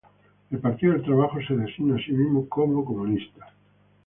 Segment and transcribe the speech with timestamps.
[0.49, 3.51] El Partido del Trabajo se designa a sí mismo como comunista.